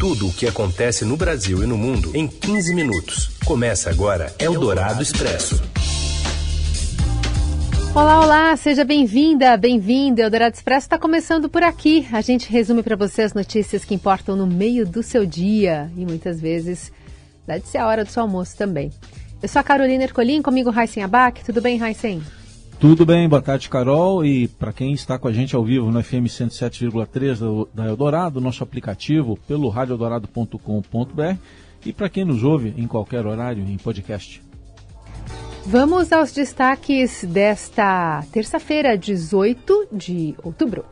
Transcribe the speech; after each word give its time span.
Tudo 0.00 0.28
o 0.28 0.32
que 0.32 0.46
acontece 0.46 1.04
no 1.04 1.14
Brasil 1.14 1.62
e 1.62 1.66
no 1.66 1.76
mundo 1.76 2.16
em 2.16 2.26
15 2.26 2.74
minutos. 2.74 3.36
Começa 3.44 3.90
agora 3.90 4.34
Eldorado 4.38 5.02
Expresso. 5.02 5.62
Olá, 7.94 8.22
olá, 8.22 8.56
seja 8.56 8.82
bem-vinda, 8.82 9.54
bem-vindo. 9.58 10.22
Eldorado 10.22 10.54
Expresso 10.54 10.86
está 10.86 10.98
começando 10.98 11.50
por 11.50 11.62
aqui. 11.62 12.08
A 12.12 12.22
gente 12.22 12.50
resume 12.50 12.82
para 12.82 12.96
você 12.96 13.20
as 13.20 13.34
notícias 13.34 13.84
que 13.84 13.94
importam 13.94 14.34
no 14.34 14.46
meio 14.46 14.86
do 14.86 15.02
seu 15.02 15.26
dia 15.26 15.92
e 15.94 16.06
muitas 16.06 16.40
vezes 16.40 16.90
deve 17.46 17.66
ser 17.66 17.76
a 17.76 17.86
hora 17.86 18.02
do 18.02 18.10
seu 18.10 18.22
almoço 18.22 18.56
também. 18.56 18.90
Eu 19.42 19.50
sou 19.50 19.60
a 19.60 19.62
Carolina 19.62 20.04
Ercolim, 20.04 20.40
comigo 20.40 20.70
Raíssen 20.70 21.02
Abac. 21.02 21.44
Tudo 21.44 21.60
bem, 21.60 21.76
Raíssen? 21.76 22.22
Tudo 22.80 23.04
bem, 23.04 23.28
boa 23.28 23.42
tarde, 23.42 23.68
Carol. 23.68 24.24
E 24.24 24.48
para 24.48 24.72
quem 24.72 24.94
está 24.94 25.18
com 25.18 25.28
a 25.28 25.32
gente 25.32 25.54
ao 25.54 25.62
vivo 25.62 25.90
no 25.90 26.02
FM 26.02 26.24
107,3 26.24 27.68
da 27.74 27.84
Eldorado, 27.84 28.40
nosso 28.40 28.62
aplicativo 28.62 29.38
pelo 29.46 29.68
radioeldorado.com.br 29.68 31.36
e 31.84 31.92
para 31.92 32.08
quem 32.08 32.24
nos 32.24 32.42
ouve 32.42 32.72
em 32.78 32.86
qualquer 32.86 33.26
horário 33.26 33.62
em 33.62 33.76
podcast. 33.76 34.42
Vamos 35.66 36.10
aos 36.10 36.32
destaques 36.32 37.22
desta 37.22 38.24
terça-feira, 38.32 38.96
18 38.96 39.88
de 39.92 40.34
outubro. 40.42 40.86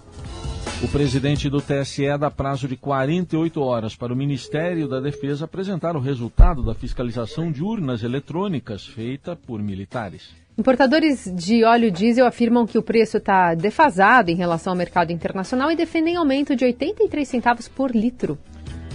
O 0.81 0.87
presidente 0.87 1.51
do 1.51 1.61
TSE 1.61 2.07
dá 2.17 2.31
prazo 2.31 2.69
de 2.69 2.77
48 2.77 3.61
horas 3.61 3.97
para 3.97 4.13
o 4.13 4.17
Ministério 4.17 4.87
da 4.87 5.01
Defesa 5.01 5.45
apresentar 5.45 5.97
o 5.97 6.01
resultado 6.01 6.63
da 6.63 6.73
fiscalização 6.73 7.51
de 7.51 7.65
urnas 7.65 8.05
eletrônicas 8.05 8.87
feita 8.87 9.35
por 9.35 9.61
militares. 9.61 10.31
Importadores 10.57 11.29
de 11.35 11.65
óleo 11.65 11.91
diesel 11.91 12.25
afirmam 12.27 12.65
que 12.65 12.79
o 12.79 12.83
preço 12.83 13.17
está 13.17 13.57
defasado 13.57 14.31
em 14.31 14.37
relação 14.37 14.73
ao 14.73 14.77
mercado 14.77 15.11
internacional 15.11 15.69
e 15.73 15.77
defendem 15.77 16.15
aumento 16.15 16.55
de 16.55 16.65
83 16.65 17.27
centavos 17.27 17.67
por 17.67 17.91
litro. 17.91 18.39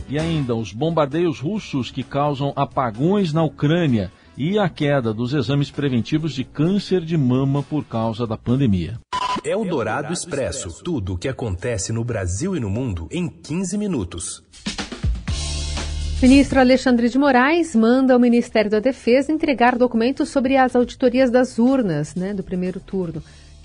E 0.07 0.17
ainda 0.17 0.55
os 0.55 0.71
bombardeios 0.71 1.41
russos 1.41 1.91
que 1.91 2.01
causam 2.01 2.53
apagões 2.55 3.33
na 3.33 3.43
Ucrânia 3.43 4.09
e 4.37 4.57
a 4.57 4.69
queda 4.69 5.13
dos 5.13 5.33
exames 5.33 5.69
preventivos 5.69 6.33
de 6.33 6.45
câncer 6.45 7.01
de 7.01 7.17
mama 7.17 7.61
por 7.61 7.83
causa 7.83 8.25
da 8.25 8.37
pandemia. 8.37 8.97
É 9.41 9.55
o 9.55 9.65
Dourado 9.65 10.13
Expresso. 10.13 10.83
Tudo 10.83 11.13
o 11.13 11.17
que 11.17 11.27
acontece 11.27 11.91
no 11.91 12.03
Brasil 12.03 12.55
e 12.55 12.59
no 12.59 12.69
mundo 12.69 13.07
em 13.11 13.27
15 13.27 13.77
minutos. 13.77 14.43
Ministro 16.21 16.59
Alexandre 16.59 17.09
de 17.09 17.17
Moraes 17.17 17.75
manda 17.75 18.13
ao 18.13 18.19
Ministério 18.19 18.69
da 18.69 18.79
Defesa 18.79 19.31
entregar 19.31 19.77
documentos 19.77 20.29
sobre 20.29 20.55
as 20.55 20.75
auditorias 20.75 21.31
das 21.31 21.57
urnas 21.57 22.15
né, 22.15 22.33
do 22.33 22.43
primeiro 22.43 22.79
turno. 22.79 23.21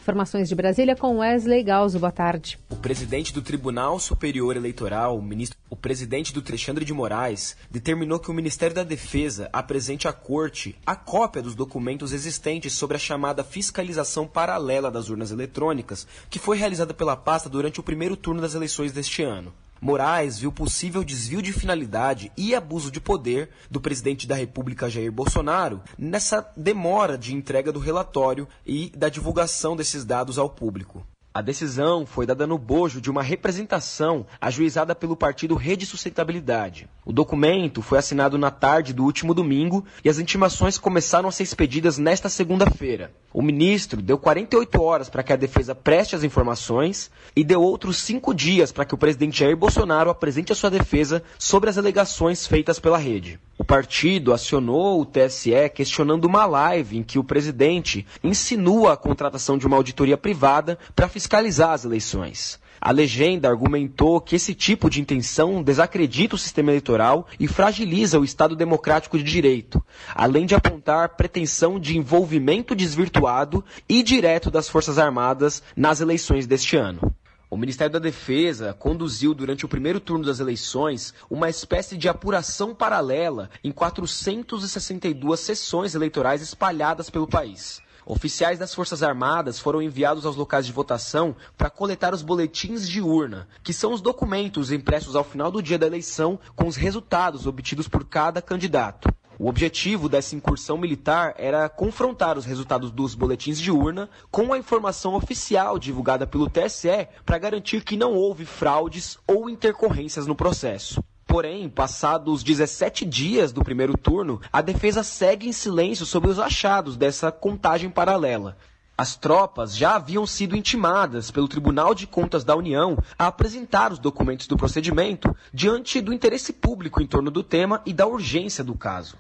Informações 0.09 0.49
de 0.49 0.55
Brasília 0.55 0.97
com 0.97 1.19
Wesley 1.19 1.63
Galzo. 1.63 1.99
Boa 1.99 2.11
tarde. 2.11 2.59
O 2.71 2.77
presidente 2.77 3.31
do 3.31 3.43
Tribunal 3.43 3.99
Superior 3.99 4.57
Eleitoral, 4.57 5.19
o, 5.19 5.23
ministro, 5.23 5.59
o 5.69 5.77
presidente 5.77 6.33
do 6.33 6.43
Alexandre 6.49 6.83
de 6.83 6.95
Moraes, 6.95 7.55
determinou 7.71 8.19
que 8.19 8.31
o 8.31 8.35
Ministério 8.35 8.75
da 8.75 8.83
Defesa 8.83 9.51
apresente 9.53 10.09
à 10.09 10.13
Corte 10.15 10.75
a 10.87 10.97
cópia 10.97 11.43
dos 11.43 11.55
documentos 11.55 12.15
existentes 12.15 12.73
sobre 12.73 12.97
a 12.97 12.99
chamada 12.99 13.45
fiscalização 13.45 14.27
paralela 14.27 14.91
das 14.91 15.11
urnas 15.11 15.31
eletrônicas, 15.31 16.07
que 16.31 16.39
foi 16.39 16.57
realizada 16.57 16.95
pela 16.95 17.15
pasta 17.15 17.51
durante 17.51 17.79
o 17.79 17.83
primeiro 17.83 18.17
turno 18.17 18.41
das 18.41 18.55
eleições 18.55 18.93
deste 18.93 19.23
ano. 19.23 19.53
Moraes 19.81 20.39
viu 20.39 20.53
possível 20.53 21.05
desvio 21.05 21.41
de 21.41 21.53
finalidade 21.53 22.33
e 22.37 22.55
abuso 22.55 22.91
de 22.91 23.01
poder 23.01 23.51
do 23.71 23.81
presidente 23.81 24.27
da 24.27 24.35
República 24.35 24.91
Jair 24.91 25.13
Bolsonaro 25.13 25.81
nessa 25.99 26.47
demora 26.57 27.17
de 27.17 27.35
entrega 27.35 27.73
do 27.73 27.79
relatório 27.79 28.49
e 28.67 28.91
da 28.97 29.09
divulgação 29.09 29.77
desses 29.77 30.05
dados 30.05 30.39
ao 30.39 30.51
público. 30.51 31.07
A 31.33 31.43
decisão 31.43 32.07
foi 32.07 32.25
dada 32.25 32.47
no 32.47 32.59
bojo 32.59 33.01
de 33.01 33.11
uma 33.11 33.23
representação 33.23 34.27
ajuizada 34.41 34.95
pelo 34.95 35.15
partido 35.15 35.55
Rede 35.55 35.85
Sustentabilidade. 35.85 36.89
O 37.05 37.13
documento 37.13 37.83
foi 37.83 37.99
assinado 37.99 38.39
na 38.39 38.51
tarde 38.51 38.93
do 38.93 39.05
último 39.05 39.35
domingo 39.35 39.85
e 40.03 40.09
as 40.09 40.19
intimações 40.19 40.79
começaram 40.79 41.29
a 41.29 41.33
ser 41.33 41.43
expedidas 41.43 41.99
nesta 41.99 42.29
segunda-feira. 42.29 43.13
O 43.33 43.43
ministro 43.43 44.01
deu 44.01 44.17
48 44.17 44.83
horas 44.83 45.11
para 45.11 45.23
que 45.23 45.33
a 45.33 45.37
defesa 45.37 45.75
preste 45.75 46.17
as 46.17 46.25
informações 46.25 47.11
e 47.37 47.45
deu 47.45 47.61
outros 47.61 47.99
cinco 47.99 48.35
dias 48.35 48.73
para 48.73 48.87
que 48.87 48.95
o 48.95 48.99
presidente 48.99 49.41
Jair 49.41 49.57
Bolsonaro 49.57 50.11
apresente 50.11 50.51
a 50.51 50.57
sua 50.57 50.71
defesa 50.71 51.23
sobre 51.39 51.69
as 51.69 51.77
alegações 51.77 52.47
feitas 52.47 52.81
pela 52.81 52.97
rede. 52.97 53.39
O 53.59 53.65
partido 53.65 54.33
acionou 54.33 55.01
o 55.01 55.05
TSE 55.05 55.69
questionando 55.75 56.25
uma 56.25 56.47
live 56.47 56.97
em 56.97 57.03
que 57.03 57.19
o 57.19 57.25
presidente 57.25 58.07
insinua 58.25 58.93
a 58.93 58.97
contratação 58.97 59.59
de 59.59 59.67
uma 59.67 59.77
auditoria 59.77 60.17
privada 60.17 60.79
para 60.95 61.09
fiscalizar 61.19 61.71
as 61.71 61.85
eleições. 61.85 62.61
A 62.81 62.93
legenda 62.93 63.49
argumentou 63.49 64.21
que 64.21 64.37
esse 64.37 64.55
tipo 64.55 64.89
de 64.89 65.01
intenção 65.01 65.65
desacredita 65.65 66.37
o 66.37 66.39
sistema 66.39 66.71
eleitoral 66.71 67.27
e 67.41 67.49
fragiliza 67.49 68.21
o 68.21 68.25
Estado 68.25 68.55
democrático 68.55 69.19
de 69.19 69.25
direito, 69.25 69.85
além 70.15 70.47
de 70.47 70.55
apontar 70.55 71.17
pretensão 71.17 71.81
de 71.81 71.99
envolvimento 71.99 72.73
desvirtuado 72.73 73.65
e 73.89 74.01
direto 74.01 74.49
das 74.49 74.69
Forças 74.69 74.97
Armadas 74.97 75.61
nas 75.77 76.01
eleições 76.01 76.47
deste 76.47 76.77
ano. 76.77 77.13
O 77.51 77.57
Ministério 77.57 77.95
da 77.95 77.99
Defesa 77.99 78.73
conduziu 78.79 79.35
durante 79.35 79.65
o 79.65 79.69
primeiro 79.69 79.99
turno 79.99 80.25
das 80.25 80.39
eleições 80.39 81.13
uma 81.29 81.49
espécie 81.51 81.97
de 81.97 82.09
apuração 82.09 82.77
paralela 82.77 83.51
em 83.65 83.73
462 83.73 85.41
sessões 85.41 85.97
eleitorais 85.97 86.43
espalhadas 86.43 87.11
pelo 87.11 87.27
país. 87.27 87.83
Oficiais 88.11 88.59
das 88.59 88.75
Forças 88.75 89.03
Armadas 89.03 89.61
foram 89.61 89.83
enviados 89.83 90.25
aos 90.25 90.35
locais 90.35 90.65
de 90.65 90.73
votação 90.73 91.37
para 91.59 91.69
coletar 91.69 92.15
os 92.15 92.23
boletins 92.23 92.89
de 92.89 93.03
urna, 93.03 93.47
que 93.63 93.71
são 93.71 93.93
os 93.93 94.01
documentos 94.01 94.73
impressos 94.73 95.15
ao 95.15 95.23
final 95.23 95.51
do 95.51 95.63
dia 95.63 95.79
da 95.79 95.87
eleição 95.87 96.41
com 96.57 96.67
os 96.67 96.75
resultados 96.75 97.47
obtidos 97.47 97.87
por 97.87 98.07
cada 98.07 98.41
candidato. 98.41 99.11
O 99.39 99.47
objetivo 99.47 100.09
dessa 100.09 100.35
incursão 100.35 100.79
militar 100.79 101.35
era 101.37 101.69
confrontar 101.69 102.39
os 102.39 102.47
resultados 102.47 102.91
dos 102.91 103.15
boletins 103.15 103.61
de 103.61 103.71
urna 103.71 104.09
com 104.31 104.55
a 104.55 104.59
informação 104.59 105.15
oficial 105.15 105.79
divulgada 105.79 106.27
pelo 106.27 106.49
TSE 106.49 107.09
para 107.27 107.37
garantir 107.37 107.85
que 107.85 107.95
não 107.95 108.15
houve 108.15 108.47
fraudes 108.47 109.19
ou 109.27 109.51
intercorrências 109.51 110.27
no 110.27 110.35
processo. 110.35 111.05
Porém, 111.29 111.69
passados 111.69 112.43
17 112.43 113.05
dias 113.05 113.53
do 113.53 113.63
primeiro 113.63 113.97
turno, 113.97 114.41
a 114.51 114.63
defesa 114.63 115.03
segue 115.03 115.47
em 115.47 115.53
silêncio 115.53 116.07
sobre 116.07 116.31
os 116.31 116.39
achados 116.39 116.97
dessa 116.97 117.31
contagem 117.31 117.91
paralela. 117.91 118.57
As 118.97 119.15
tropas 119.15 119.77
já 119.77 119.95
haviam 119.95 120.27
sido 120.27 120.57
intimadas 120.57 121.31
pelo 121.31 121.47
Tribunal 121.47 121.95
de 121.95 122.07
Contas 122.07 122.45
da 122.45 122.57
União 122.57 122.97
a 123.17 123.27
apresentar 123.27 123.93
os 123.93 123.99
documentos 123.99 124.47
do 124.47 124.57
procedimento 124.57 125.37
diante 125.53 126.01
do 126.01 126.15
interesse 126.15 126.51
público 126.51 127.01
em 127.03 127.07
torno 127.07 127.31
do 127.31 127.45
tema 127.45 127.83
e 127.85 127.93
da 127.93 128.07
urgência 128.07 128.65
do 128.65 128.75
caso. 128.75 129.17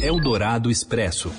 Eldorado 0.00 0.70
Expresso. 0.70 1.30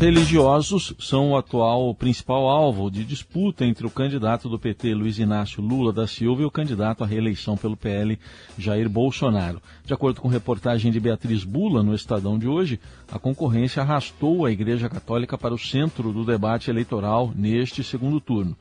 Religiosos 0.00 0.94
são 0.98 1.32
o 1.32 1.36
atual 1.36 1.94
principal 1.94 2.48
alvo 2.48 2.90
de 2.90 3.04
disputa 3.04 3.66
entre 3.66 3.86
o 3.86 3.90
candidato 3.90 4.48
do 4.48 4.58
PT, 4.58 4.94
Luiz 4.94 5.18
Inácio 5.18 5.62
Lula 5.62 5.92
da 5.92 6.06
Silva, 6.06 6.40
e 6.40 6.44
o 6.46 6.50
candidato 6.50 7.04
à 7.04 7.06
reeleição 7.06 7.54
pelo 7.54 7.76
PL, 7.76 8.18
Jair 8.56 8.88
Bolsonaro. 8.88 9.60
De 9.84 9.92
acordo 9.92 10.18
com 10.18 10.26
reportagem 10.26 10.90
de 10.90 10.98
Beatriz 10.98 11.44
Bula 11.44 11.82
no 11.82 11.94
Estadão 11.94 12.38
de 12.38 12.48
hoje, 12.48 12.80
a 13.12 13.18
concorrência 13.18 13.82
arrastou 13.82 14.46
a 14.46 14.50
Igreja 14.50 14.88
Católica 14.88 15.36
para 15.36 15.52
o 15.52 15.58
centro 15.58 16.14
do 16.14 16.24
debate 16.24 16.70
eleitoral 16.70 17.30
neste 17.36 17.84
segundo 17.84 18.22
turno. 18.22 18.56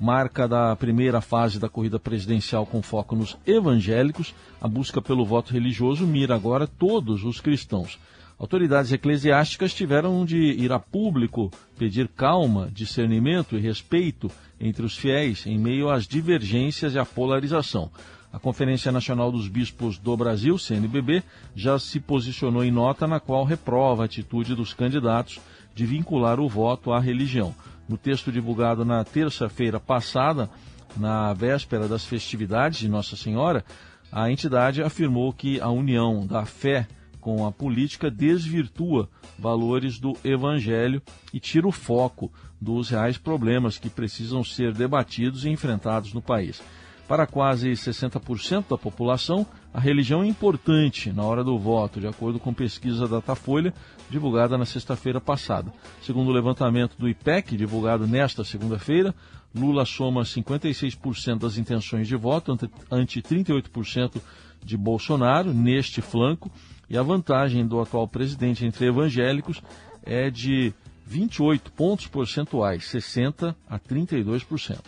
Marca 0.00 0.48
da 0.48 0.74
primeira 0.74 1.20
fase 1.20 1.58
da 1.58 1.68
corrida 1.68 1.98
presidencial 1.98 2.64
com 2.64 2.80
foco 2.80 3.14
nos 3.14 3.36
evangélicos, 3.46 4.34
a 4.58 4.66
busca 4.66 5.02
pelo 5.02 5.26
voto 5.26 5.52
religioso 5.52 6.06
mira 6.06 6.34
agora 6.34 6.66
todos 6.66 7.24
os 7.24 7.42
cristãos. 7.42 7.98
Autoridades 8.38 8.92
eclesiásticas 8.92 9.74
tiveram 9.74 10.24
de 10.24 10.36
ir 10.36 10.70
a 10.70 10.78
público 10.78 11.50
pedir 11.76 12.06
calma, 12.06 12.70
discernimento 12.72 13.56
e 13.56 13.60
respeito 13.60 14.30
entre 14.60 14.86
os 14.86 14.96
fiéis 14.96 15.44
em 15.44 15.58
meio 15.58 15.90
às 15.90 16.06
divergências 16.06 16.94
e 16.94 16.98
à 17.00 17.04
polarização. 17.04 17.90
A 18.32 18.38
Conferência 18.38 18.92
Nacional 18.92 19.32
dos 19.32 19.48
Bispos 19.48 19.98
do 19.98 20.16
Brasil, 20.16 20.56
CNBB, 20.56 21.24
já 21.56 21.78
se 21.80 21.98
posicionou 21.98 22.62
em 22.62 22.70
nota 22.70 23.08
na 23.08 23.18
qual 23.18 23.42
reprova 23.42 24.02
a 24.02 24.04
atitude 24.04 24.54
dos 24.54 24.72
candidatos 24.72 25.40
de 25.74 25.84
vincular 25.84 26.38
o 26.38 26.48
voto 26.48 26.92
à 26.92 27.00
religião. 27.00 27.52
No 27.88 27.96
texto 27.96 28.30
divulgado 28.30 28.84
na 28.84 29.02
terça-feira 29.02 29.80
passada, 29.80 30.48
na 30.96 31.32
véspera 31.32 31.88
das 31.88 32.04
festividades 32.04 32.78
de 32.78 32.88
Nossa 32.88 33.16
Senhora, 33.16 33.64
a 34.12 34.30
entidade 34.30 34.82
afirmou 34.82 35.32
que 35.32 35.60
a 35.60 35.68
união 35.70 36.24
da 36.24 36.44
fé 36.44 36.86
com 37.28 37.44
a 37.44 37.52
política 37.52 38.10
desvirtua 38.10 39.06
valores 39.38 39.98
do 39.98 40.16
evangelho 40.24 41.02
e 41.30 41.38
tira 41.38 41.68
o 41.68 41.70
foco 41.70 42.32
dos 42.58 42.88
reais 42.88 43.18
problemas 43.18 43.76
que 43.76 43.90
precisam 43.90 44.42
ser 44.42 44.72
debatidos 44.72 45.44
e 45.44 45.50
enfrentados 45.50 46.14
no 46.14 46.22
país. 46.22 46.62
Para 47.06 47.26
quase 47.26 47.70
60% 47.72 48.70
da 48.70 48.78
população, 48.78 49.46
a 49.74 49.78
religião 49.78 50.22
é 50.22 50.26
importante 50.26 51.12
na 51.12 51.22
hora 51.22 51.44
do 51.44 51.58
voto, 51.58 52.00
de 52.00 52.06
acordo 52.06 52.40
com 52.40 52.54
pesquisa 52.54 53.06
Datafolha, 53.06 53.74
divulgada 54.08 54.56
na 54.56 54.64
sexta-feira 54.64 55.20
passada. 55.20 55.70
Segundo 56.00 56.28
o 56.28 56.32
levantamento 56.32 56.96
do 56.98 57.10
IPEC, 57.10 57.58
divulgado 57.58 58.06
nesta 58.06 58.42
segunda-feira, 58.42 59.14
Lula 59.54 59.84
soma 59.84 60.22
56% 60.22 61.38
das 61.38 61.58
intenções 61.58 62.08
de 62.08 62.16
voto, 62.16 62.58
ante 62.90 63.20
38% 63.20 64.18
de 64.64 64.76
Bolsonaro 64.76 65.52
neste 65.52 66.00
flanco 66.00 66.50
e 66.88 66.96
a 66.96 67.02
vantagem 67.02 67.66
do 67.66 67.80
atual 67.80 68.08
presidente 68.08 68.64
entre 68.64 68.86
evangélicos 68.86 69.62
é 70.04 70.30
de 70.30 70.72
28 71.06 71.72
pontos 71.72 72.06
percentuais, 72.06 72.86
60 72.86 73.56
a 73.68 73.78
32%. 73.78 74.78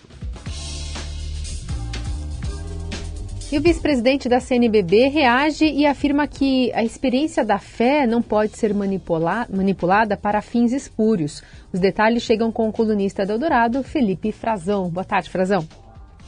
E 3.53 3.59
o 3.59 3.61
vice-presidente 3.61 4.29
da 4.29 4.39
CNBB 4.39 5.09
reage 5.09 5.65
e 5.65 5.85
afirma 5.85 6.29
que 6.29 6.73
a 6.73 6.85
experiência 6.85 7.45
da 7.45 7.59
fé 7.59 8.07
não 8.07 8.23
pode 8.23 8.57
ser 8.57 8.73
manipula 8.73 9.45
manipulada 9.51 10.17
para 10.17 10.41
fins 10.41 10.73
espúrios. 10.73 11.43
Os 11.73 11.81
detalhes 11.81 12.23
chegam 12.23 12.53
com 12.53 12.69
o 12.69 12.73
colunista 12.73 13.27
do 13.27 13.33
Eldorado, 13.33 13.83
Felipe 13.83 14.31
Frazão. 14.31 14.89
Boa 14.89 15.05
tarde, 15.05 15.31
Frazão. 15.31 15.67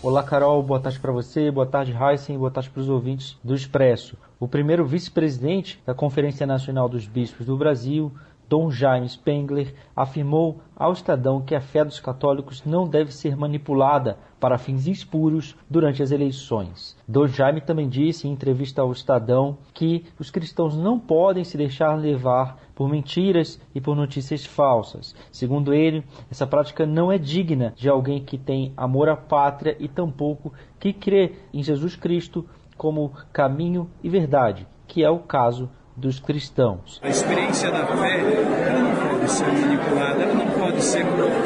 Olá, 0.05 0.25
Carol. 0.25 0.61
Boa 0.65 0.81
tarde 0.81 0.99
para 0.99 1.13
você. 1.13 1.49
Boa 1.49 1.65
tarde, 1.65 1.95
Heisen. 1.97 2.37
Boa 2.37 2.51
tarde 2.51 2.69
para 2.69 2.81
os 2.81 2.89
ouvintes 2.89 3.39
do 3.45 3.55
Expresso. 3.55 4.17
O 4.41 4.49
primeiro 4.49 4.85
vice-presidente 4.85 5.81
da 5.87 5.95
Conferência 5.95 6.45
Nacional 6.45 6.89
dos 6.89 7.07
Bispos 7.07 7.47
do 7.47 7.57
Brasil, 7.57 8.11
Dom 8.53 8.71
Jaime 8.71 9.09
Spengler 9.09 9.73
afirmou 9.97 10.61
ao 10.77 10.93
Estadão 10.93 11.41
que 11.41 11.55
a 11.55 11.61
fé 11.63 11.83
dos 11.83 11.99
católicos 11.99 12.63
não 12.67 12.87
deve 12.87 13.11
ser 13.11 13.35
manipulada 13.35 14.19
para 14.39 14.59
fins 14.59 14.87
espúrios 14.87 15.57
durante 15.71 16.03
as 16.03 16.11
eleições. 16.11 16.95
Dom 17.09 17.27
Jaime 17.27 17.63
também 17.63 17.89
disse 17.89 18.29
em 18.29 18.31
entrevista 18.31 18.83
ao 18.83 18.93
Estadão 18.93 19.57
que 19.73 20.05
os 20.19 20.31
cristãos 20.31 20.77
não 20.77 21.01
podem 21.01 21.45
se 21.45 21.57
deixar 21.57 21.95
levar 21.95 22.59
por 22.75 22.91
mentiras 22.91 23.59
e 23.75 23.81
por 23.81 23.97
notícias 23.97 24.45
falsas. 24.45 25.17
Segundo 25.33 25.73
ele, 25.73 26.05
essa 26.31 26.47
prática 26.47 26.85
não 26.85 27.11
é 27.11 27.17
digna 27.17 27.73
de 27.75 27.89
alguém 27.89 28.23
que 28.23 28.37
tem 28.37 28.75
amor 28.77 29.09
à 29.09 29.17
pátria 29.17 29.79
e 29.81 29.89
tampouco 29.89 30.53
que 30.79 30.93
crê 30.93 31.37
em 31.55 31.63
Jesus 31.63 31.97
Cristo 31.97 32.45
como 32.77 33.13
caminho 33.33 33.89
e 34.03 34.11
verdade, 34.11 34.67
que 34.87 35.03
é 35.03 35.09
o 35.09 35.21
caso 35.21 35.71
dos 35.97 36.19
cristãos. 36.19 37.01
A 37.03 37.09
experiência 37.09 37.71
da 37.71 37.87
fé 37.87 38.21
ela 38.21 38.79
não 38.79 39.09
pode 39.09 39.31
ser 39.31 39.47
manipulada, 39.47 40.23
ela 40.23 40.35
não 40.35 40.47
pode 40.51 40.83
ser 40.83 41.05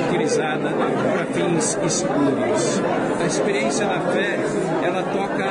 utilizada 0.08 0.70
para 0.70 1.26
fins 1.26 1.78
espúrios. 1.82 2.80
A 3.20 3.26
experiência 3.26 3.86
da 3.86 4.00
fé 4.00 4.38
ela 4.84 5.02
toca 5.02 5.44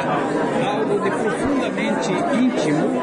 algo 0.66 1.02
de 1.02 1.10
profundamente 1.10 2.12
íntimo. 2.12 3.02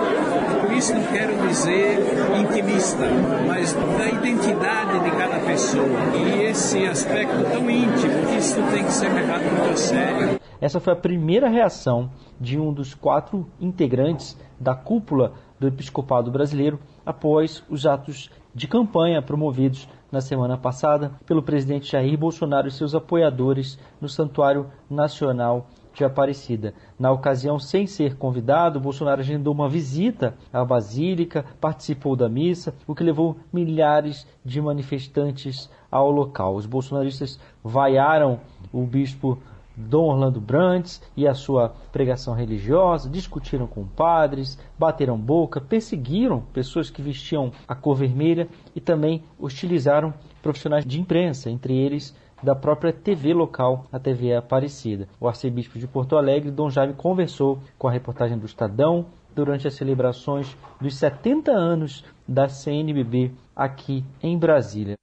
Por 0.62 0.72
isso 0.72 0.94
não 0.94 1.04
quero 1.12 1.36
dizer 1.48 1.98
intimista, 2.38 3.04
mas 3.46 3.72
da 3.72 4.06
identidade 4.06 5.00
de 5.00 5.10
cada 5.10 5.38
pessoa. 5.40 5.98
E 6.16 6.42
esse 6.44 6.86
aspecto 6.86 7.44
tão 7.52 7.70
íntimo, 7.70 8.36
isso 8.38 8.56
tem 8.72 8.84
que 8.84 8.92
ser 8.92 9.12
levado 9.12 9.42
muito 9.42 9.72
a 9.72 9.76
sério. 9.76 10.40
Essa 10.60 10.78
foi 10.78 10.92
a 10.92 10.96
primeira 10.96 11.48
reação 11.48 12.08
de 12.40 12.58
um 12.58 12.72
dos 12.72 12.94
quatro 12.94 13.46
integrantes 13.60 14.38
da 14.58 14.76
cúpula 14.76 15.34
do 15.62 15.68
Episcopado 15.68 16.28
Brasileiro 16.28 16.80
após 17.06 17.62
os 17.70 17.86
atos 17.86 18.28
de 18.52 18.66
campanha 18.66 19.22
promovidos 19.22 19.88
na 20.10 20.20
semana 20.20 20.58
passada 20.58 21.12
pelo 21.24 21.40
presidente 21.40 21.92
Jair 21.92 22.18
Bolsonaro 22.18 22.66
e 22.66 22.70
seus 22.72 22.96
apoiadores 22.96 23.78
no 24.00 24.08
Santuário 24.08 24.66
Nacional 24.90 25.68
de 25.94 26.04
Aparecida. 26.04 26.74
Na 26.98 27.12
ocasião, 27.12 27.60
sem 27.60 27.86
ser 27.86 28.16
convidado, 28.16 28.80
Bolsonaro 28.80 29.20
agendou 29.20 29.54
uma 29.54 29.68
visita 29.68 30.34
à 30.52 30.64
Basílica, 30.64 31.44
participou 31.60 32.16
da 32.16 32.28
missa, 32.28 32.74
o 32.84 32.94
que 32.94 33.04
levou 33.04 33.36
milhares 33.52 34.26
de 34.44 34.60
manifestantes 34.60 35.70
ao 35.90 36.10
local. 36.10 36.56
Os 36.56 36.66
bolsonaristas 36.66 37.38
vaiaram 37.62 38.40
o 38.72 38.84
bispo 38.84 39.38
Dom 39.76 40.04
Orlando 40.04 40.40
Brandes 40.40 41.02
e 41.16 41.26
a 41.26 41.34
sua 41.34 41.74
pregação 41.90 42.34
religiosa, 42.34 43.08
discutiram 43.08 43.66
com 43.66 43.86
padres, 43.86 44.58
bateram 44.78 45.18
boca, 45.18 45.60
perseguiram 45.60 46.40
pessoas 46.52 46.90
que 46.90 47.02
vestiam 47.02 47.52
a 47.66 47.74
cor 47.74 47.96
vermelha 47.96 48.48
e 48.74 48.80
também 48.80 49.22
hostilizaram 49.38 50.12
profissionais 50.42 50.84
de 50.84 51.00
imprensa, 51.00 51.50
entre 51.50 51.76
eles 51.76 52.14
da 52.42 52.54
própria 52.54 52.92
TV 52.92 53.32
local, 53.32 53.86
a 53.92 53.98
TV 53.98 54.34
Aparecida. 54.34 55.08
O 55.20 55.28
arcebispo 55.28 55.78
de 55.78 55.86
Porto 55.86 56.16
Alegre, 56.16 56.50
Dom 56.50 56.68
Jaime, 56.68 56.94
conversou 56.94 57.60
com 57.78 57.86
a 57.86 57.92
reportagem 57.92 58.36
do 58.36 58.46
Estadão 58.46 59.06
durante 59.34 59.66
as 59.68 59.74
celebrações 59.74 60.56
dos 60.80 60.96
70 60.96 61.52
anos 61.52 62.04
da 62.26 62.48
CNBB 62.48 63.32
aqui 63.54 64.04
em 64.22 64.36
Brasília. 64.36 64.96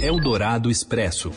Eldorado 0.00 0.70
Expresso. 0.70 1.30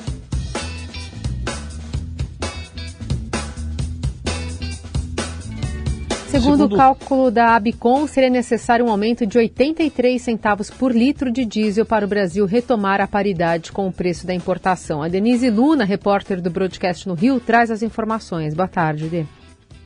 Segundo, 6.34 6.66
o 6.66 6.76
cálculo 6.76 7.30
da 7.30 7.56
Abicom, 7.56 8.08
seria 8.08 8.28
necessário 8.28 8.84
um 8.84 8.90
aumento 8.90 9.24
de 9.24 9.38
83 9.38 10.20
centavos 10.20 10.68
por 10.68 10.92
litro 10.92 11.32
de 11.32 11.46
diesel 11.46 11.86
para 11.86 12.04
o 12.04 12.08
Brasil 12.08 12.48
retomar 12.48 13.00
a 13.00 13.08
paridade 13.08 13.72
com 13.72 13.88
o 13.88 13.94
preço 13.94 14.26
da 14.26 14.34
importação. 14.34 15.04
A 15.04 15.08
Denise 15.08 15.52
Luna, 15.52 15.86
repórter 15.86 16.42
do 16.42 16.50
Broadcast 16.50 17.08
no 17.08 17.14
Rio, 17.14 17.40
traz 17.40 17.70
as 17.70 17.84
informações. 17.84 18.56
Boa 18.56 18.68
tarde, 18.68 19.10
Dê. 19.10 19.26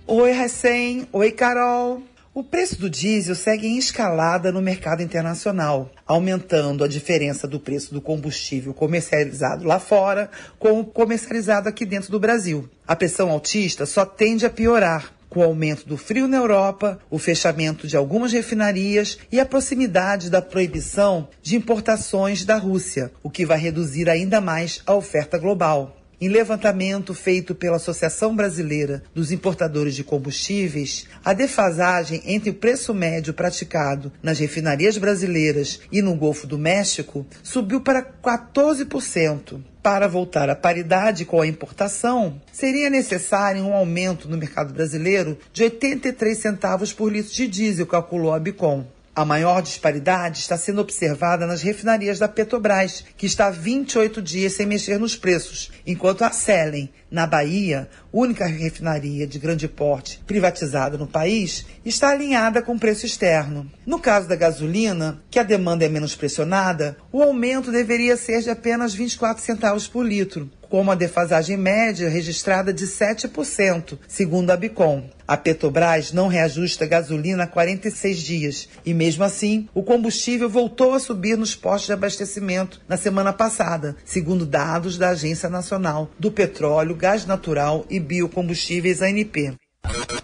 Oi, 0.08 0.32
Recém. 0.32 1.06
Oi, 1.12 1.32
Carol. 1.32 2.02
O 2.34 2.42
preço 2.42 2.80
do 2.80 2.90
diesel 2.90 3.36
segue 3.36 3.68
em 3.68 3.78
escalada 3.78 4.50
no 4.50 4.62
mercado 4.62 5.04
internacional, 5.04 5.92
aumentando 6.06 6.82
a 6.82 6.88
diferença 6.88 7.46
do 7.46 7.60
preço 7.60 7.94
do 7.94 8.00
combustível 8.00 8.74
comercializado 8.74 9.66
lá 9.66 9.80
fora 9.80 10.30
com 10.58 10.80
o 10.80 10.86
comercializado 10.86 11.68
aqui 11.68 11.86
dentro 11.86 12.10
do 12.10 12.22
Brasil. 12.22 12.70
A 12.88 12.96
pressão 12.96 13.32
altista 13.32 13.86
só 13.86 14.06
tende 14.06 14.46
a 14.46 14.50
piorar 14.50 15.17
com 15.30 15.42
o 15.42 15.44
aumento 15.44 15.88
do 15.88 15.98
frio 15.98 16.28
na 16.28 16.38
Europa, 16.38 17.00
o 17.10 17.20
fechamento 17.20 17.88
de 17.88 17.98
algumas 17.98 18.32
refinarias 18.32 19.18
e 19.32 19.40
a 19.40 19.46
proximidade 19.46 20.30
da 20.30 20.42
proibição 20.42 21.28
de 21.42 21.56
importações 21.56 22.46
da 22.46 22.58
Rússia, 22.58 23.12
o 23.22 23.30
que 23.30 23.46
vai 23.46 23.58
reduzir 23.58 24.10
ainda 24.10 24.40
mais 24.40 24.82
a 24.86 24.94
oferta 24.94 25.38
global. 25.38 25.97
Em 26.20 26.30
levantamento 26.30 27.14
feito 27.14 27.54
pela 27.54 27.76
Associação 27.76 28.36
Brasileira 28.36 29.04
dos 29.14 29.32
Importadores 29.32 29.94
de 29.94 30.04
Combustíveis, 30.04 31.06
a 31.24 31.32
defasagem 31.32 32.24
entre 32.26 32.50
o 32.50 32.56
preço 32.56 32.92
médio 32.92 33.36
praticado 33.36 34.12
nas 34.24 34.40
refinarias 34.40 34.98
brasileiras 34.98 35.80
e 35.92 36.02
no 36.02 36.16
Golfo 36.16 36.48
do 36.48 36.58
México 36.58 37.24
subiu 37.44 37.82
para 37.82 38.02
14%. 38.02 39.62
Para 39.84 40.08
voltar 40.08 40.50
à 40.50 40.56
paridade 40.56 41.24
com 41.24 41.40
a 41.40 41.46
importação, 41.46 42.42
seria 42.52 42.90
necessário 42.90 43.64
um 43.64 43.74
aumento 43.74 44.28
no 44.28 44.38
mercado 44.38 44.74
brasileiro 44.74 45.38
de 45.54 45.64
83 45.66 46.36
centavos 46.36 46.92
por 46.92 47.14
litro 47.14 47.32
de 47.32 47.48
diesel, 47.48 47.86
calculou 47.86 48.34
a 48.34 48.40
Bicom. 48.40 48.86
A 49.18 49.26
maior 49.26 49.64
disparidade 49.64 50.42
está 50.42 50.56
sendo 50.56 50.80
observada 50.80 51.48
nas 51.48 51.64
refinarias 51.64 52.20
da 52.20 52.28
Petrobras, 52.28 53.04
que 53.18 53.26
está 53.26 53.48
há 53.48 53.50
28 53.50 54.22
dias 54.22 54.54
sem 54.54 54.68
mexer 54.68 55.00
nos 55.00 55.16
preços, 55.16 55.72
enquanto 55.88 56.22
a 56.22 56.30
Selen, 56.30 56.88
na 57.10 57.26
Bahia, 57.26 57.90
única 58.14 58.46
refinaria 58.46 59.26
de 59.26 59.40
grande 59.40 59.68
porte 59.68 60.22
privatizada 60.28 61.00
no 61.00 61.08
país, 61.08 61.66
está 61.84 62.10
alinhada 62.10 62.62
com 62.62 62.76
o 62.76 62.80
preço 62.80 63.08
externo. 63.08 63.68
No 63.88 64.00
caso 64.00 64.28
da 64.28 64.36
gasolina, 64.36 65.20
que 65.32 65.40
a 65.40 65.44
demanda 65.44 65.84
é 65.84 65.90
menos 65.90 66.14
pressionada, 66.14 66.96
o 67.12 67.24
aumento 67.24 67.72
deveria 67.72 68.16
ser 68.18 68.44
de 68.44 68.52
apenas 68.52 68.94
24 68.94 69.44
centavos 69.44 69.88
por 69.88 70.06
litro, 70.06 70.48
com 70.70 70.82
uma 70.82 70.96
defasagem 70.96 71.58
média 71.58 72.10
registrada 72.10 72.74
de 72.74 72.86
7%, 72.86 73.98
segundo 74.08 74.52
a 74.52 74.58
Bicom. 74.58 75.10
A 75.28 75.36
Petrobras 75.36 76.12
não 76.12 76.28
reajusta 76.28 76.86
gasolina 76.86 77.44
há 77.44 77.48
46 77.48 78.18
dias 78.20 78.70
e, 78.86 78.94
mesmo 78.94 79.24
assim, 79.24 79.68
o 79.74 79.84
combustível 79.84 80.50
voltou 80.50 80.94
a 80.94 81.00
subir 81.00 81.38
nos 81.38 81.56
postos 81.56 81.88
de 81.88 81.94
abastecimento 81.94 82.82
na 82.88 82.96
semana 82.96 83.34
passada, 83.34 83.96
segundo 84.06 84.46
dados 84.46 84.98
da 84.98 85.10
Agência 85.10 85.50
Nacional 85.50 86.10
do 86.18 86.32
Petróleo, 86.32 86.96
Gás 86.96 87.26
Natural 87.26 87.86
e 87.90 88.00
Biocombustíveis 88.00 89.02
ANP. 89.02 89.54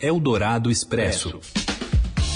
Eldorado 0.01 0.69
Expresso. 0.71 1.39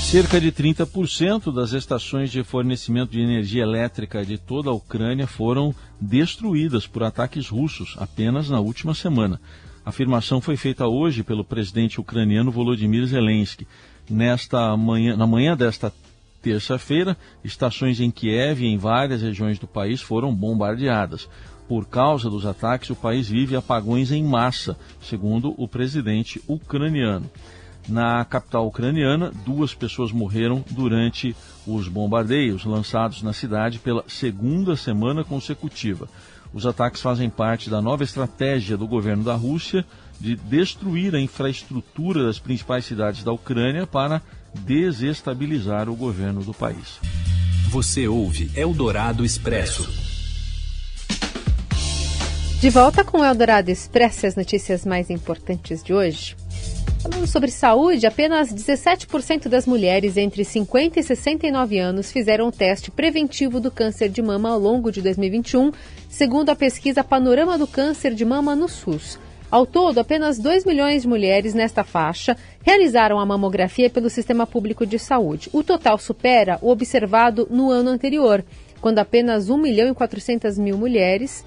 Cerca 0.10 0.40
de 0.40 0.54
30% 0.54 1.54
das 1.54 1.74
estações 1.74 2.32
de 2.32 2.42
fornecimento 2.42 3.12
de 3.12 3.20
energia 3.20 3.62
elétrica 3.62 4.26
de 4.26 4.38
toda 4.38 4.70
a 4.70 4.74
Ucrânia 4.74 5.28
foram 5.28 5.76
destruídas 6.00 6.88
por 6.88 7.04
ataques 7.04 7.50
russos 7.50 7.94
apenas 8.00 8.50
na 8.50 8.58
última 8.58 8.96
semana. 8.96 9.38
A 9.86 9.90
afirmação 9.90 10.40
foi 10.40 10.56
feita 10.56 10.88
hoje 10.88 11.24
pelo 11.24 11.44
presidente 11.44 12.00
ucraniano 12.00 12.50
Volodymyr 12.50 13.06
Zelensky. 13.06 13.68
Nesta 14.10 14.78
manhã, 14.78 15.18
na 15.18 15.28
manhã 15.28 15.58
desta 15.58 15.92
terça-feira, 16.42 17.18
estações 17.44 18.00
em 18.00 18.10
Kiev 18.10 18.62
e 18.62 18.68
em 18.68 18.78
várias 18.78 19.22
regiões 19.22 19.60
do 19.60 19.68
país 19.68 20.02
foram 20.02 20.34
bombardeadas. 20.34 21.28
Por 21.68 21.86
causa 21.86 22.30
dos 22.30 22.46
ataques, 22.46 22.90
o 22.90 22.96
país 22.96 23.28
vive 23.28 23.58
apagões 23.58 24.14
em 24.14 24.24
massa, 24.24 24.78
segundo 25.02 25.54
o 25.58 25.68
presidente 25.68 26.42
ucraniano. 26.48 27.30
Na 27.88 28.26
capital 28.26 28.68
ucraniana, 28.68 29.32
duas 29.46 29.74
pessoas 29.74 30.12
morreram 30.12 30.64
durante 30.72 31.36
os 31.66 31.88
bombardeios 31.88 32.66
lançados 32.66 33.22
na 33.24 33.32
cidade 33.32 33.80
pela 33.80 34.04
segunda 34.08 34.76
semana 34.76 35.24
consecutiva. 35.24 36.10
Os 36.54 36.66
ataques 36.66 37.02
fazem 37.02 37.30
parte 37.30 37.70
da 37.70 37.82
nova 37.82 38.04
estratégia 38.04 38.76
do 38.76 38.88
governo 38.88 39.24
da 39.24 39.36
Rússia 39.36 39.86
de 40.20 40.36
destruir 40.36 41.16
a 41.16 41.20
infraestrutura 41.20 42.24
das 42.24 42.40
principais 42.40 42.86
cidades 42.86 43.24
da 43.24 43.32
Ucrânia 43.32 43.86
para 43.86 44.22
desestabilizar 44.54 45.88
o 45.88 45.96
governo 45.96 46.44
do 46.44 46.54
país. 46.54 47.00
Você 47.70 48.08
ouve 48.08 48.50
Eldorado 48.56 49.24
Expresso. 49.24 49.88
De 52.60 52.70
volta 52.70 53.04
com 53.04 53.20
o 53.20 53.26
Eldorado 53.26 53.70
Expresso, 53.70 54.26
as 54.26 54.36
notícias 54.36 54.84
mais 54.84 55.10
importantes 55.10 55.84
de 55.84 55.94
hoje. 55.94 56.36
Falando 57.02 57.28
sobre 57.28 57.52
saúde, 57.52 58.06
apenas 58.06 58.54
17% 58.54 59.48
das 59.48 59.66
mulheres 59.66 60.18
entre 60.18 60.44
50 60.44 61.00
e 61.00 61.04
69 61.04 61.80
anos 61.80 62.12
fizeram 62.12 62.48
o 62.48 62.52
teste 62.52 62.92
preventivo 62.92 63.60
do 63.60 63.72
câncer 63.72 64.10
de 64.10 64.22
mama 64.22 64.50
ao 64.50 64.60
longo 64.60 64.92
de 64.92 65.02
2021, 65.02 65.72
segundo 66.10 66.50
a 66.50 66.56
pesquisa 66.56 67.04
Panorama 67.04 67.58
do 67.58 67.68
Câncer 67.68 68.14
de 68.14 68.26
Mama 68.26 68.56
no 68.56 68.68
SUS. 68.68 69.20
Ao 69.50 69.66
todo, 69.66 70.00
apenas 70.00 70.38
2 70.38 70.66
milhões 70.66 71.04
de 71.04 71.08
mulheres 71.08 71.54
nesta 71.54 71.82
faixa 71.84 72.36
realizaram 72.62 73.18
a 73.18 73.26
mamografia 73.26 73.90
pelo 73.90 74.10
Sistema 74.10 74.46
Público 74.46 74.86
de 74.86 75.00
Saúde. 75.00 75.50
O 75.54 75.64
total 75.64 75.98
supera 75.98 76.60
o 76.62 76.70
observado 76.70 77.48
no 77.50 77.72
ano 77.72 77.90
anterior, 77.90 78.44
quando 78.82 79.00
apenas 79.00 79.50
1 79.50 79.58
milhão 79.58 79.90
e 79.90 79.94
400 79.94 80.58
mil 80.58 80.78
mulheres, 80.78 81.46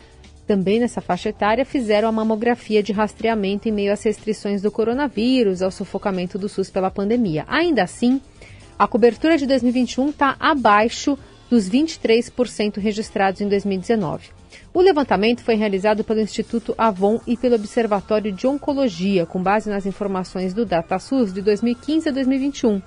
também 0.50 0.80
nessa 0.80 1.00
faixa 1.00 1.28
etária, 1.28 1.64
fizeram 1.64 2.08
a 2.08 2.12
mamografia 2.12 2.82
de 2.82 2.92
rastreamento 2.92 3.68
em 3.68 3.72
meio 3.72 3.92
às 3.92 4.02
restrições 4.02 4.60
do 4.60 4.68
coronavírus, 4.68 5.62
ao 5.62 5.70
sufocamento 5.70 6.36
do 6.36 6.48
SUS 6.48 6.68
pela 6.68 6.90
pandemia. 6.90 7.44
Ainda 7.46 7.84
assim, 7.84 8.20
a 8.76 8.84
cobertura 8.88 9.38
de 9.38 9.46
2021 9.46 10.08
está 10.08 10.34
abaixo 10.40 11.16
dos 11.48 11.70
23% 11.70 12.78
registrados 12.78 13.40
em 13.40 13.48
2019. 13.48 14.30
O 14.74 14.80
levantamento 14.80 15.44
foi 15.44 15.54
realizado 15.54 16.02
pelo 16.02 16.18
Instituto 16.18 16.74
Avon 16.76 17.20
e 17.28 17.36
pelo 17.36 17.54
Observatório 17.54 18.32
de 18.32 18.48
Oncologia, 18.48 19.24
com 19.26 19.40
base 19.40 19.70
nas 19.70 19.86
informações 19.86 20.52
do 20.52 20.66
DataSUS 20.66 21.32
de 21.32 21.42
2015 21.42 22.08
a 22.08 22.12
2021. 22.12 22.82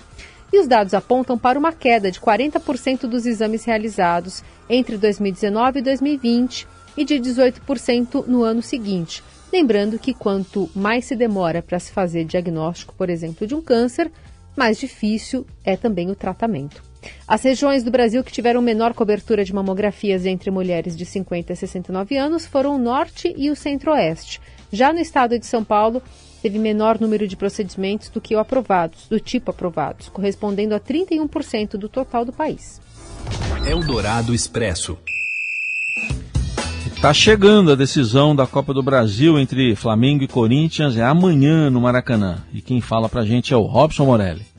E 0.51 0.59
os 0.59 0.67
dados 0.67 0.93
apontam 0.93 1.37
para 1.37 1.57
uma 1.57 1.71
queda 1.71 2.11
de 2.11 2.19
40% 2.19 3.07
dos 3.07 3.25
exames 3.25 3.63
realizados 3.63 4.43
entre 4.69 4.97
2019 4.97 5.79
e 5.79 5.81
2020 5.81 6.67
e 6.95 7.05
de 7.05 7.15
18% 7.15 8.25
no 8.27 8.43
ano 8.43 8.61
seguinte. 8.61 9.23
Lembrando 9.51 9.99
que 9.99 10.13
quanto 10.13 10.69
mais 10.75 11.05
se 11.05 11.15
demora 11.15 11.61
para 11.61 11.79
se 11.79 11.91
fazer 11.91 12.25
diagnóstico, 12.25 12.95
por 12.95 13.09
exemplo, 13.09 13.45
de 13.45 13.53
um 13.53 13.61
câncer, 13.61 14.11
mais 14.55 14.79
difícil 14.79 15.45
é 15.63 15.75
também 15.75 16.09
o 16.09 16.15
tratamento. 16.15 16.83
As 17.27 17.43
regiões 17.43 17.83
do 17.83 17.91
Brasil 17.91 18.23
que 18.23 18.31
tiveram 18.31 18.61
menor 18.61 18.93
cobertura 18.93 19.43
de 19.43 19.53
mamografias 19.53 20.25
entre 20.25 20.49
mulheres 20.49 20.95
de 20.95 21.05
50 21.05 21.53
a 21.53 21.55
69 21.55 22.17
anos 22.17 22.45
foram 22.45 22.75
o 22.75 22.79
Norte 22.79 23.33
e 23.37 23.49
o 23.49 23.55
Centro-Oeste. 23.55 24.39
Já 24.71 24.91
no 24.91 24.99
estado 24.99 25.37
de 25.37 25.45
São 25.45 25.63
Paulo, 25.63 26.01
teve 26.41 26.57
menor 26.57 26.99
número 26.99 27.27
de 27.27 27.35
procedimentos 27.35 28.09
do 28.09 28.21
que 28.21 28.35
o 28.35 28.39
aprovados, 28.39 29.07
do 29.07 29.19
tipo 29.19 29.51
aprovados, 29.51 30.09
correspondendo 30.09 30.73
a 30.73 30.79
31% 30.79 31.77
do 31.77 31.87
total 31.87 32.25
do 32.25 32.33
país. 32.33 32.81
Eldorado 33.67 34.33
Expresso. 34.33 34.97
Está 37.03 37.13
chegando 37.13 37.69
a 37.69 37.75
decisão 37.75 38.33
da 38.33 38.47
Copa 38.47 38.73
do 38.73 38.81
Brasil 38.81 39.37
entre 39.37 39.75
Flamengo 39.75 40.23
e 40.23 40.27
Corinthians, 40.27 40.95
é 40.95 41.03
amanhã 41.03 41.69
no 41.69 41.81
Maracanã. 41.81 42.37
E 42.53 42.61
quem 42.61 42.79
fala 42.79 43.09
pra 43.09 43.25
gente 43.25 43.53
é 43.53 43.57
o 43.57 43.63
Robson 43.63 44.05
Morelli. 44.05 44.52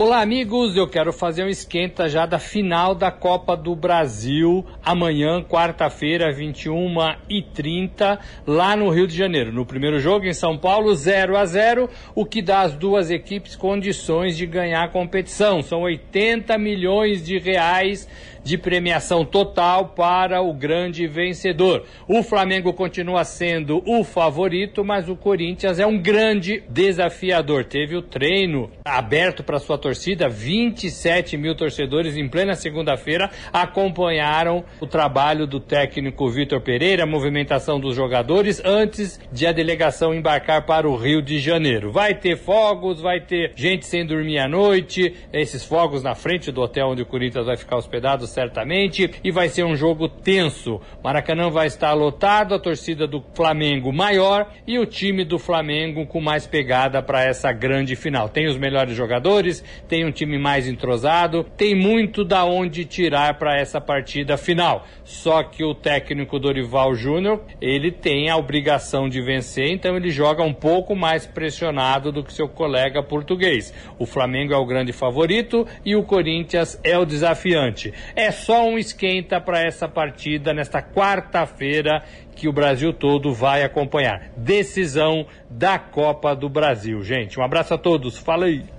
Olá, 0.00 0.20
amigos. 0.20 0.76
Eu 0.76 0.86
quero 0.86 1.12
fazer 1.12 1.42
um 1.42 1.48
esquenta 1.48 2.08
já 2.08 2.24
da 2.24 2.38
final 2.38 2.94
da 2.94 3.10
Copa 3.10 3.56
do 3.56 3.74
Brasil 3.74 4.64
amanhã, 4.80 5.42
quarta-feira, 5.42 6.32
21h30, 6.32 8.16
lá 8.46 8.76
no 8.76 8.90
Rio 8.90 9.08
de 9.08 9.16
Janeiro. 9.16 9.52
No 9.52 9.66
primeiro 9.66 9.98
jogo 9.98 10.24
em 10.24 10.32
São 10.32 10.56
Paulo, 10.56 10.94
0 10.94 11.36
a 11.36 11.44
0 11.44 11.90
o 12.14 12.24
que 12.24 12.40
dá 12.40 12.60
às 12.60 12.74
duas 12.74 13.10
equipes 13.10 13.56
condições 13.56 14.36
de 14.36 14.46
ganhar 14.46 14.84
a 14.84 14.88
competição. 14.88 15.62
São 15.62 15.80
80 15.80 16.56
milhões 16.58 17.26
de 17.26 17.36
reais 17.36 18.06
de 18.48 18.56
premiação 18.56 19.26
total 19.26 19.88
para 19.88 20.40
o 20.40 20.54
grande 20.54 21.06
vencedor. 21.06 21.84
O 22.06 22.22
Flamengo 22.22 22.72
continua 22.72 23.22
sendo 23.24 23.82
o 23.84 24.02
favorito, 24.02 24.82
mas 24.82 25.08
o 25.08 25.16
Corinthians 25.16 25.78
é 25.78 25.86
um 25.86 25.98
grande 25.98 26.62
desafiador. 26.68 27.64
Teve 27.64 27.94
o 27.94 28.00
treino 28.00 28.70
aberto 28.84 29.42
para 29.42 29.58
sua 29.58 29.76
torcida, 29.76 29.87
27 30.28 31.36
mil 31.36 31.54
torcedores 31.54 32.16
em 32.16 32.28
plena 32.28 32.54
segunda-feira 32.54 33.30
acompanharam 33.52 34.64
o 34.80 34.86
trabalho 34.86 35.46
do 35.46 35.60
técnico 35.60 36.28
Vitor 36.28 36.60
Pereira, 36.60 37.04
a 37.04 37.06
movimentação 37.06 37.78
dos 37.78 37.94
jogadores 37.94 38.62
antes 38.64 39.20
de 39.32 39.46
a 39.46 39.52
delegação 39.52 40.14
embarcar 40.14 40.66
para 40.66 40.88
o 40.88 40.96
Rio 40.96 41.22
de 41.22 41.38
Janeiro. 41.38 41.90
Vai 41.92 42.14
ter 42.14 42.36
fogos, 42.36 43.00
vai 43.00 43.20
ter 43.20 43.52
gente 43.54 43.86
sem 43.86 44.04
dormir 44.04 44.38
à 44.38 44.48
noite, 44.48 45.14
esses 45.32 45.64
fogos 45.64 46.02
na 46.02 46.14
frente 46.14 46.50
do 46.50 46.60
hotel 46.60 46.88
onde 46.88 47.02
o 47.02 47.06
Corinthians 47.06 47.46
vai 47.46 47.56
ficar 47.56 47.76
hospedado 47.76 48.26
certamente, 48.26 49.10
e 49.22 49.30
vai 49.30 49.48
ser 49.48 49.64
um 49.64 49.76
jogo 49.76 50.08
tenso. 50.08 50.80
Maracanã 51.02 51.50
vai 51.50 51.66
estar 51.66 51.92
lotado, 51.92 52.54
a 52.54 52.58
torcida 52.58 53.06
do 53.06 53.22
Flamengo 53.34 53.92
maior 53.92 54.52
e 54.66 54.78
o 54.78 54.86
time 54.86 55.24
do 55.24 55.38
Flamengo 55.38 56.06
com 56.06 56.20
mais 56.20 56.46
pegada 56.46 57.02
para 57.02 57.22
essa 57.22 57.52
grande 57.52 57.96
final. 57.96 58.28
Tem 58.28 58.46
os 58.46 58.56
melhores 58.56 58.96
jogadores, 58.96 59.64
tem 59.86 60.04
um 60.04 60.10
time 60.10 60.38
mais 60.38 60.66
entrosado, 60.66 61.44
tem 61.56 61.74
muito 61.74 62.24
da 62.24 62.44
onde 62.44 62.84
tirar 62.84 63.38
para 63.38 63.56
essa 63.56 63.80
partida 63.80 64.36
final. 64.36 64.86
Só 65.04 65.42
que 65.42 65.64
o 65.64 65.74
técnico 65.74 66.38
Dorival 66.38 66.94
Júnior, 66.94 67.42
ele 67.60 67.90
tem 67.90 68.28
a 68.30 68.36
obrigação 68.36 69.08
de 69.08 69.20
vencer, 69.20 69.70
então 69.70 69.96
ele 69.96 70.10
joga 70.10 70.42
um 70.42 70.54
pouco 70.54 70.94
mais 70.96 71.26
pressionado 71.26 72.10
do 72.10 72.24
que 72.24 72.32
seu 72.32 72.48
colega 72.48 73.02
português. 73.02 73.72
O 73.98 74.06
Flamengo 74.06 74.52
é 74.52 74.56
o 74.56 74.66
grande 74.66 74.92
favorito 74.92 75.66
e 75.84 75.94
o 75.94 76.02
Corinthians 76.02 76.78
é 76.82 76.98
o 76.98 77.04
desafiante. 77.04 77.92
É 78.14 78.30
só 78.30 78.66
um 78.66 78.78
esquenta 78.78 79.40
para 79.40 79.60
essa 79.60 79.88
partida 79.88 80.52
nesta 80.52 80.82
quarta-feira 80.82 82.02
que 82.34 82.48
o 82.48 82.52
Brasil 82.52 82.92
todo 82.92 83.32
vai 83.34 83.64
acompanhar. 83.64 84.30
Decisão 84.36 85.26
da 85.50 85.78
Copa 85.78 86.34
do 86.34 86.48
Brasil, 86.48 87.02
gente. 87.02 87.38
Um 87.38 87.42
abraço 87.42 87.74
a 87.74 87.78
todos. 87.78 88.16
Fala 88.16 88.46
aí. 88.46 88.77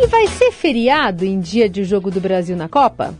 E 0.00 0.06
vai 0.06 0.28
ser 0.28 0.52
feriado 0.52 1.24
em 1.24 1.40
dia 1.40 1.68
de 1.68 1.82
jogo 1.82 2.08
do 2.08 2.20
Brasil 2.20 2.56
na 2.56 2.68
Copa? 2.68 3.18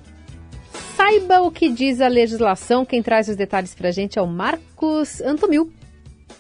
Saiba 0.94 1.40
o 1.40 1.50
que 1.50 1.68
diz 1.68 2.00
a 2.00 2.06
legislação. 2.06 2.84
Quem 2.84 3.02
traz 3.02 3.28
os 3.28 3.34
detalhes 3.34 3.74
para 3.74 3.88
a 3.88 3.90
gente 3.90 4.16
é 4.16 4.22
o 4.22 4.28
Marcos 4.28 5.20
Antomil. 5.20 5.72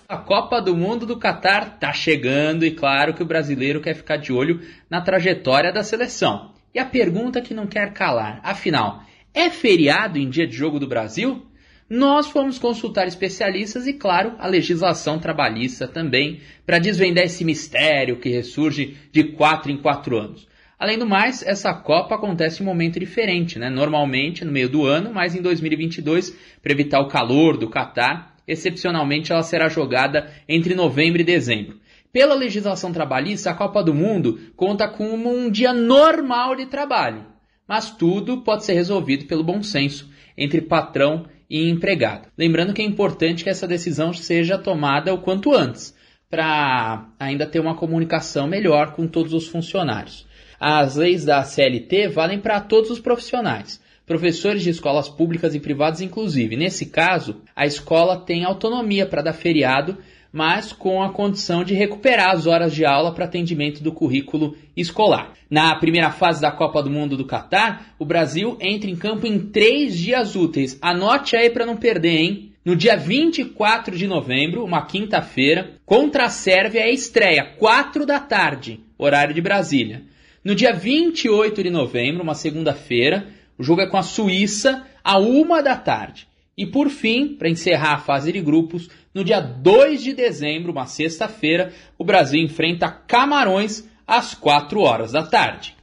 A 0.08 0.16
Copa 0.16 0.62
do 0.62 0.76
Mundo 0.76 1.04
do 1.04 1.18
Catar 1.18 1.76
tá 1.80 1.92
chegando 1.92 2.64
e 2.64 2.70
claro 2.70 3.14
que 3.14 3.22
o 3.22 3.26
brasileiro 3.26 3.80
quer 3.80 3.94
ficar 3.94 4.16
de 4.16 4.32
olho 4.32 4.60
na 4.88 5.00
trajetória 5.00 5.72
da 5.72 5.82
seleção. 5.82 6.52
E 6.72 6.78
a 6.78 6.84
pergunta 6.84 7.40
que 7.40 7.52
não 7.52 7.66
quer 7.66 7.92
calar, 7.92 8.38
afinal, 8.44 9.02
é 9.34 9.50
feriado 9.50 10.18
em 10.20 10.30
dia 10.30 10.46
de 10.46 10.54
jogo 10.54 10.78
do 10.78 10.86
Brasil? 10.86 11.47
Nós 11.88 12.28
fomos 12.28 12.58
consultar 12.58 13.08
especialistas 13.08 13.86
e, 13.86 13.94
claro, 13.94 14.34
a 14.38 14.46
legislação 14.46 15.18
trabalhista 15.18 15.88
também, 15.88 16.40
para 16.66 16.78
desvendar 16.78 17.24
esse 17.24 17.46
mistério 17.46 18.18
que 18.18 18.28
ressurge 18.28 18.98
de 19.10 19.24
quatro 19.24 19.72
em 19.72 19.78
quatro 19.78 20.18
anos. 20.18 20.46
Além 20.78 20.98
do 20.98 21.06
mais, 21.06 21.42
essa 21.42 21.72
Copa 21.72 22.14
acontece 22.14 22.60
em 22.60 22.66
um 22.66 22.68
momento 22.68 23.00
diferente, 23.00 23.58
né? 23.58 23.70
Normalmente 23.70 24.44
no 24.44 24.52
meio 24.52 24.68
do 24.68 24.84
ano, 24.84 25.10
mas 25.14 25.34
em 25.34 25.40
2022, 25.40 26.36
para 26.62 26.72
evitar 26.72 27.00
o 27.00 27.08
calor 27.08 27.56
do 27.56 27.70
Catar, 27.70 28.36
excepcionalmente 28.46 29.32
ela 29.32 29.42
será 29.42 29.70
jogada 29.70 30.30
entre 30.46 30.74
novembro 30.74 31.22
e 31.22 31.24
dezembro. 31.24 31.80
Pela 32.12 32.34
legislação 32.34 32.92
trabalhista, 32.92 33.50
a 33.50 33.54
Copa 33.54 33.82
do 33.82 33.94
Mundo 33.94 34.38
conta 34.54 34.86
com 34.86 35.08
um 35.08 35.50
dia 35.50 35.72
normal 35.72 36.54
de 36.54 36.66
trabalho, 36.66 37.24
mas 37.66 37.90
tudo 37.90 38.42
pode 38.42 38.66
ser 38.66 38.74
resolvido 38.74 39.24
pelo 39.24 39.42
bom 39.42 39.62
senso 39.62 40.10
entre 40.36 40.60
patrão 40.60 41.26
e 41.48 41.68
empregado. 41.68 42.28
Lembrando 42.36 42.74
que 42.74 42.82
é 42.82 42.84
importante 42.84 43.44
que 43.44 43.50
essa 43.50 43.66
decisão 43.66 44.12
seja 44.12 44.58
tomada 44.58 45.14
o 45.14 45.18
quanto 45.18 45.54
antes, 45.54 45.94
para 46.30 47.08
ainda 47.18 47.46
ter 47.46 47.60
uma 47.60 47.74
comunicação 47.74 48.46
melhor 48.46 48.92
com 48.92 49.06
todos 49.06 49.32
os 49.32 49.46
funcionários. 49.48 50.26
As 50.60 50.96
leis 50.96 51.24
da 51.24 51.42
CLT 51.42 52.08
valem 52.08 52.38
para 52.38 52.60
todos 52.60 52.90
os 52.90 53.00
profissionais, 53.00 53.80
professores 54.04 54.62
de 54.62 54.70
escolas 54.70 55.08
públicas 55.08 55.54
e 55.54 55.60
privadas 55.60 56.00
inclusive. 56.00 56.56
Nesse 56.56 56.86
caso, 56.86 57.40
a 57.54 57.64
escola 57.64 58.18
tem 58.18 58.44
autonomia 58.44 59.06
para 59.06 59.22
dar 59.22 59.32
feriado 59.32 59.96
mas 60.32 60.72
com 60.72 61.02
a 61.02 61.12
condição 61.12 61.64
de 61.64 61.74
recuperar 61.74 62.30
as 62.30 62.46
horas 62.46 62.74
de 62.74 62.84
aula 62.84 63.12
para 63.12 63.24
atendimento 63.24 63.82
do 63.82 63.92
currículo 63.92 64.56
escolar. 64.76 65.32
Na 65.50 65.74
primeira 65.76 66.10
fase 66.10 66.40
da 66.40 66.50
Copa 66.50 66.82
do 66.82 66.90
Mundo 66.90 67.16
do 67.16 67.24
Catar, 67.24 67.94
o 67.98 68.04
Brasil 68.04 68.56
entra 68.60 68.90
em 68.90 68.96
campo 68.96 69.26
em 69.26 69.38
três 69.38 69.96
dias 69.96 70.36
úteis. 70.36 70.78
Anote 70.82 71.36
aí 71.36 71.50
para 71.50 71.66
não 71.66 71.76
perder, 71.76 72.16
hein? 72.16 72.52
No 72.64 72.76
dia 72.76 72.96
24 72.96 73.96
de 73.96 74.06
novembro, 74.06 74.62
uma 74.62 74.84
quinta-feira, 74.84 75.78
contra 75.86 76.24
a 76.24 76.28
Sérvia 76.28 76.80
é 76.80 76.92
estreia, 76.92 77.54
4 77.58 78.04
da 78.04 78.20
tarde, 78.20 78.80
horário 78.98 79.32
de 79.32 79.40
Brasília. 79.40 80.02
No 80.44 80.54
dia 80.54 80.74
28 80.74 81.62
de 81.62 81.70
novembro, 81.70 82.22
uma 82.22 82.34
segunda-feira, 82.34 83.28
o 83.56 83.62
jogo 83.62 83.80
é 83.80 83.86
com 83.86 83.96
a 83.96 84.02
Suíça, 84.02 84.86
a 85.02 85.18
1 85.18 85.62
da 85.62 85.76
tarde. 85.76 86.28
E 86.58 86.66
por 86.66 86.90
fim, 86.90 87.36
para 87.38 87.48
encerrar 87.48 87.94
a 87.94 87.98
fase 87.98 88.32
de 88.32 88.40
grupos, 88.40 88.90
no 89.14 89.24
dia 89.24 89.40
2 89.40 90.02
de 90.02 90.12
dezembro, 90.12 90.72
uma 90.72 90.86
sexta-feira, 90.86 91.72
o 91.96 92.04
Brasil 92.04 92.40
enfrenta 92.40 92.90
Camarões 92.90 93.84
às 94.06 94.34
4 94.34 94.80
horas 94.80 95.12
da 95.12 95.22
tarde. 95.22 95.76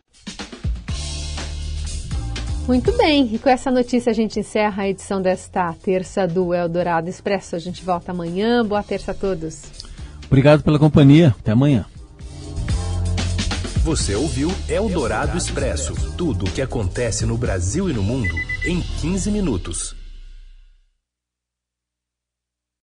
Muito 2.68 2.92
bem, 2.98 3.30
e 3.32 3.38
com 3.38 3.48
essa 3.48 3.70
notícia 3.70 4.10
a 4.10 4.14
gente 4.14 4.40
encerra 4.40 4.84
a 4.84 4.90
edição 4.90 5.22
desta 5.22 5.72
terça 5.74 6.28
do 6.28 6.52
Eldorado 6.52 7.08
Expresso. 7.08 7.56
A 7.56 7.60
gente 7.60 7.84
volta 7.84 8.12
amanhã. 8.12 8.66
Boa 8.66 8.82
terça 8.82 9.12
a 9.12 9.14
todos. 9.14 9.64
Obrigado 10.26 10.64
pela 10.64 10.80
companhia. 10.80 11.36
Até 11.40 11.52
amanhã. 11.52 11.86
Você 13.84 14.16
ouviu 14.16 14.50
Eldorado 14.68 15.38
Expresso 15.38 15.94
tudo 16.18 16.46
o 16.46 16.52
que 16.52 16.60
acontece 16.60 17.24
no 17.24 17.38
Brasil 17.38 17.88
e 17.88 17.94
no 17.94 18.02
mundo 18.02 18.34
em 18.66 18.82
15 18.82 19.30
minutos. 19.30 19.96